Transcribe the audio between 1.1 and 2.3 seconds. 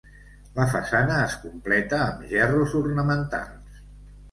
es completa amb